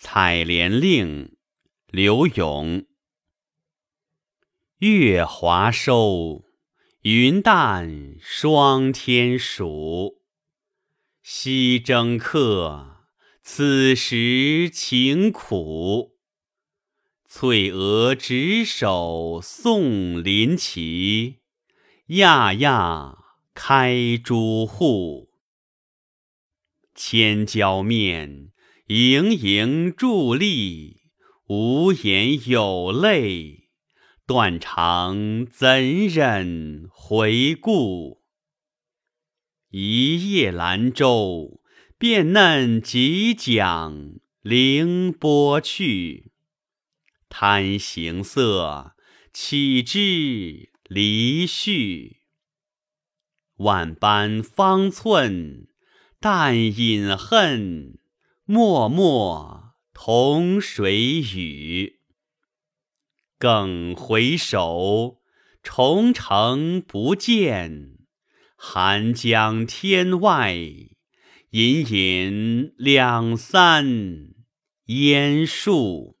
[0.00, 1.36] 采莲令，
[1.88, 2.86] 刘永。
[4.78, 6.44] 月华收，
[7.00, 10.22] 云淡霜天暑。
[11.20, 13.08] 西征客，
[13.42, 16.16] 此时情苦。
[17.24, 21.40] 翠娥执手送林骑，
[22.10, 23.18] 讶讶
[23.52, 25.32] 开朱户。
[26.94, 28.52] 千娇面，
[28.88, 31.02] 盈盈伫立，
[31.46, 33.68] 无言有泪，
[34.26, 38.22] 断肠怎忍回顾？
[39.68, 41.60] 一叶兰舟，
[41.98, 46.32] 便嫩即将凌波去。
[47.28, 48.94] 贪行色，
[49.34, 52.22] 岂知离绪？
[53.56, 55.68] 万般方寸，
[56.18, 57.98] 但饮恨，
[58.50, 62.00] 脉脉同水语。
[63.38, 65.20] 更回首，
[65.62, 67.98] 重城不见，
[68.56, 70.54] 寒江天外，
[71.50, 73.86] 隐隐两三
[74.86, 76.17] 烟树。